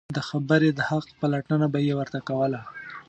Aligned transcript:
د 0.15 0.17
خبرې 0.29 0.69
د 0.73 0.79
حق 0.89 1.07
پلټنه 1.19 1.67
به 1.73 1.79
یې 1.87 1.93
ورته 1.99 2.19
کوله. 2.27 2.61